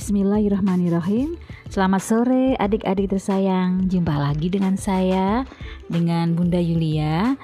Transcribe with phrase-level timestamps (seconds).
[0.00, 1.36] Bismillahirrahmanirrahim.
[1.68, 3.84] Selamat sore adik-adik tersayang.
[3.84, 5.44] Jumpa lagi dengan saya
[5.92, 7.36] Dengan Bunda Yulia.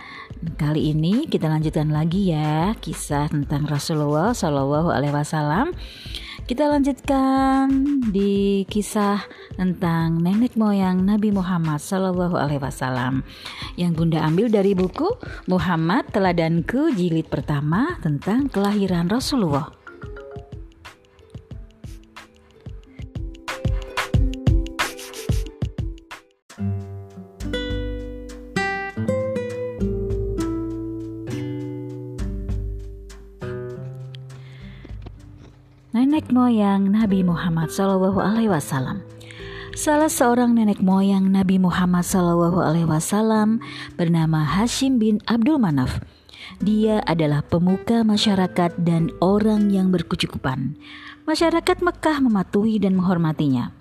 [0.57, 5.77] Kali ini kita lanjutkan lagi ya Kisah tentang Rasulullah Shallallahu Alaihi Wasallam.
[6.49, 7.69] Kita lanjutkan
[8.09, 9.21] di kisah
[9.61, 13.21] tentang nenek moyang Nabi Muhammad Shallallahu Alaihi Wasallam.
[13.77, 15.13] Yang Bunda ambil dari buku
[15.45, 19.76] Muhammad Teladanku jilid pertama tentang kelahiran Rasulullah.
[35.97, 39.01] Nenek moyang Nabi Muhammad Shallallahu Alaihi Wasallam.
[39.73, 43.65] Salah seorang nenek moyang Nabi Muhammad Shallallahu Alaihi Wasallam
[43.97, 46.05] bernama Hashim bin Abdul Manaf.
[46.61, 50.77] Dia adalah pemuka masyarakat dan orang yang berkecukupan.
[51.25, 53.73] Masyarakat Mekah mematuhi dan menghormatinya.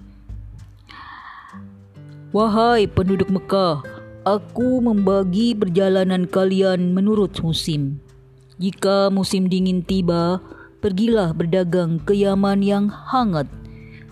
[2.32, 3.84] Wahai penduduk Mekah,
[4.24, 8.00] aku membagi perjalanan kalian menurut musim.
[8.56, 10.40] Jika musim dingin tiba,
[10.86, 13.50] pergilah berdagang ke Yaman yang hangat.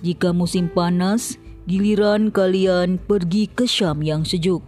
[0.02, 1.38] Jika musim panas,
[1.70, 4.66] giliran kalian pergi ke Syam yang sejuk.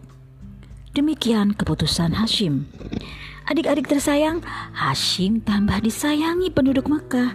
[0.93, 2.69] Demikian keputusan Hashim.
[3.49, 4.45] Adik-adik tersayang,
[4.77, 7.33] Hashim tambah disayangi penduduk Mekah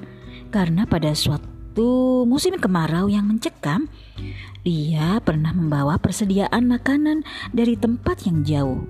[0.55, 3.91] karena pada suatu musim kemarau yang mencekam,
[4.63, 8.87] dia pernah membawa persediaan makanan dari tempat yang jauh.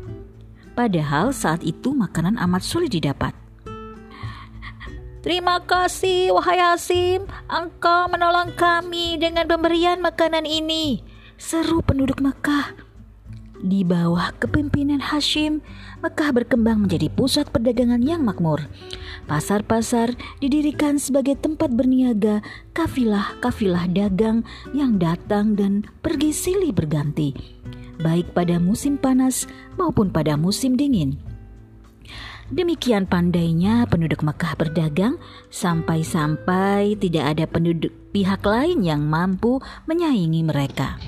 [0.76, 3.32] Padahal saat itu makanan amat sulit didapat.
[5.20, 7.28] Terima kasih, wahai Hasim.
[7.44, 11.04] Engkau menolong kami dengan pemberian makanan ini.
[11.36, 12.88] Seru penduduk Mekah.
[13.60, 15.60] Di bawah kepemimpinan Hashim,
[16.00, 18.64] Mekah berkembang menjadi pusat perdagangan yang makmur.
[19.28, 22.40] Pasar-pasar didirikan sebagai tempat berniaga
[22.72, 27.36] kafilah-kafilah dagang yang datang dan pergi silih berganti,
[28.00, 29.44] baik pada musim panas
[29.76, 31.29] maupun pada musim dingin.
[32.50, 35.22] Demikian pandainya penduduk Mekah berdagang
[35.54, 40.98] sampai-sampai tidak ada penduduk pihak lain yang mampu menyaingi mereka.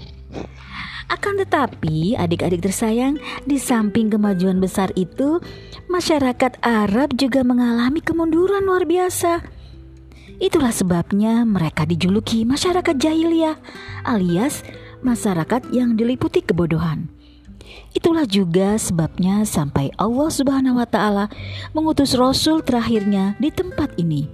[1.11, 5.43] Akan tetapi, adik-adik tersayang, di samping kemajuan besar itu,
[5.91, 9.45] masyarakat Arab juga mengalami kemunduran luar biasa.
[10.41, 13.59] Itulah sebabnya mereka dijuluki masyarakat jahiliyah,
[14.07, 14.65] alias
[15.05, 17.11] masyarakat yang diliputi kebodohan.
[17.93, 21.27] Itulah juga sebabnya sampai Allah Subhanahu wa taala
[21.77, 24.25] mengutus rasul terakhirnya di tempat ini.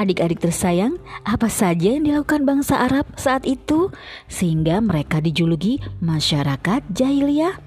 [0.00, 0.96] Adik-adik tersayang,
[1.28, 3.92] apa saja yang dilakukan bangsa Arab saat itu
[4.32, 7.60] sehingga mereka dijuluki masyarakat jahiliyah?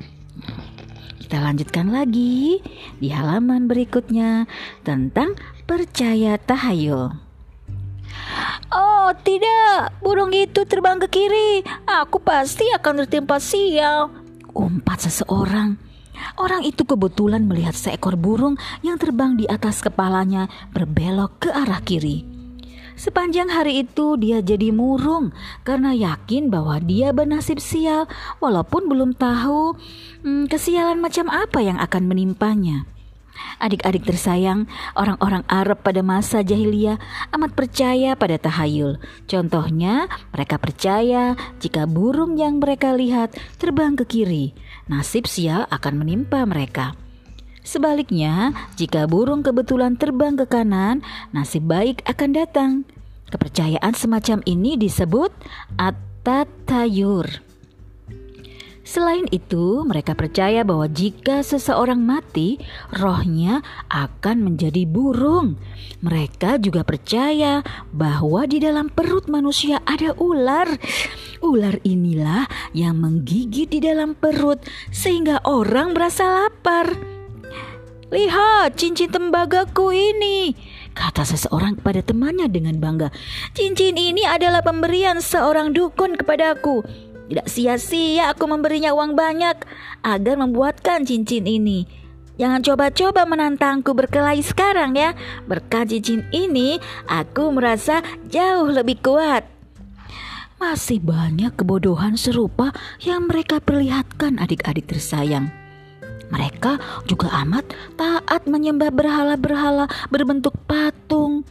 [1.21, 2.57] Kita lanjutkan lagi
[2.97, 4.49] di halaman berikutnya
[4.81, 5.37] tentang
[5.69, 7.13] percaya tahayul.
[8.73, 11.61] Oh tidak, burung itu terbang ke kiri.
[11.85, 14.22] Aku pasti akan tertimpa sial
[14.53, 15.75] umpat seseorang.
[16.37, 18.55] Orang itu kebetulan melihat seekor burung
[18.85, 22.33] yang terbang di atas kepalanya berbelok ke arah kiri.
[22.93, 25.33] Sepanjang hari itu dia jadi murung
[25.65, 28.05] karena yakin bahwa dia bernasib sial
[28.37, 29.73] walaupun belum tahu
[30.21, 32.85] hmm, kesialan macam apa yang akan menimpanya.
[33.57, 34.67] Adik-adik tersayang,
[34.97, 36.99] orang-orang Arab pada masa jahiliyah
[37.33, 38.99] amat percaya pada tahayul.
[39.25, 44.45] Contohnya, mereka percaya jika burung yang mereka lihat terbang ke kiri,
[44.91, 46.97] nasib sial akan menimpa mereka.
[47.63, 50.99] Sebaliknya, jika burung kebetulan terbang ke kanan,
[51.31, 52.71] nasib baik akan datang.
[53.31, 55.31] Kepercayaan semacam ini disebut
[55.79, 57.52] at-tatayur.
[58.83, 62.59] Selain itu, mereka percaya bahwa jika seseorang mati,
[62.91, 65.55] rohnya akan menjadi burung.
[66.03, 67.63] Mereka juga percaya
[67.95, 70.67] bahwa di dalam perut manusia ada ular.
[71.39, 72.43] Ular inilah
[72.75, 74.59] yang menggigit di dalam perut
[74.91, 76.91] sehingga orang merasa lapar.
[78.11, 80.53] Lihat cincin tembagaku ini,
[80.91, 83.09] kata seseorang kepada temannya dengan bangga.
[83.55, 86.83] Cincin ini adalah pemberian seorang dukun kepadaku.
[87.33, 89.57] Tidak sia-sia aku memberinya uang banyak
[90.05, 91.81] agar membuatkan cincin ini.
[92.37, 95.17] Jangan coba-coba menantangku berkelahi sekarang ya.
[95.49, 96.77] Berkat cincin ini,
[97.09, 99.49] aku merasa jauh lebih kuat.
[100.61, 102.69] Masih banyak kebodohan serupa
[103.01, 105.49] yang mereka perlihatkan adik-adik tersayang.
[106.29, 106.77] Mereka
[107.09, 107.65] juga amat
[107.97, 111.49] taat menyembah berhala-berhala berbentuk patung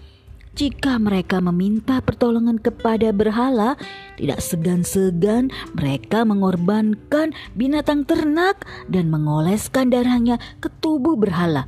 [0.53, 3.81] jika mereka meminta pertolongan kepada berhala,
[4.21, 11.65] tidak segan-segan mereka mengorbankan binatang ternak dan mengoleskan darahnya ke tubuh berhala.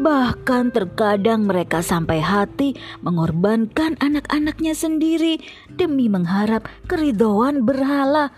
[0.00, 2.72] Bahkan terkadang mereka sampai hati
[3.04, 5.36] mengorbankan anak-anaknya sendiri
[5.68, 8.32] demi mengharap keridhaan berhala.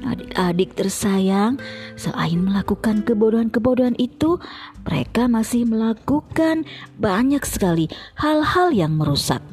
[0.00, 1.60] Adik-adik tersayang,
[1.94, 4.40] selain melakukan kebodohan-kebodohan itu,
[4.88, 6.64] mereka masih melakukan
[6.96, 9.44] banyak sekali hal-hal yang merusak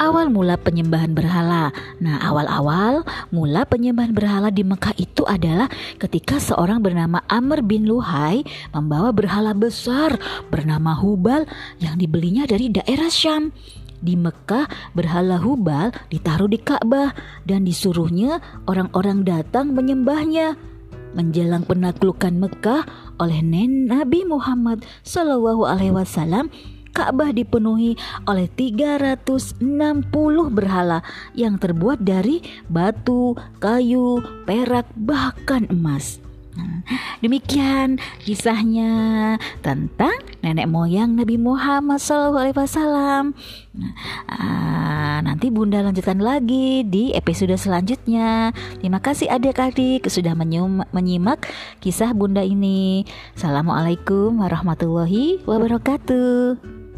[0.00, 1.68] awal mula penyembahan berhala.
[2.00, 5.68] Nah, awal-awal mula penyembahan berhala di Mekah itu adalah
[6.00, 8.40] ketika seorang bernama Amr bin Luhai
[8.72, 10.16] membawa berhala besar
[10.48, 11.44] bernama Hubal
[11.84, 13.52] yang dibelinya dari daerah Syam.
[14.00, 14.64] Di Mekah,
[14.96, 17.12] berhala Hubal ditaruh di Ka'bah
[17.44, 20.56] dan disuruhnya orang-orang datang menyembahnya.
[21.12, 22.88] Menjelang penaklukan Mekah
[23.20, 26.48] oleh Nabi Muhammad Sallallahu Alaihi Wasallam,
[26.90, 27.94] Ka'bah dipenuhi
[28.26, 29.60] oleh 360
[30.50, 31.04] berhala
[31.38, 34.18] yang terbuat dari batu, kayu,
[34.48, 36.29] perak, bahkan emas.
[36.50, 36.82] Nah,
[37.22, 38.90] demikian kisahnya
[39.62, 43.30] tentang nenek moyang Nabi Muhammad SAW.
[43.70, 43.92] Nah,
[44.26, 48.50] uh, nanti Bunda lanjutkan lagi di episode selanjutnya.
[48.82, 50.34] Terima kasih adik-adik sudah
[50.90, 51.46] menyimak
[51.78, 53.06] kisah Bunda ini.
[53.38, 56.89] Assalamualaikum warahmatullahi wabarakatuh.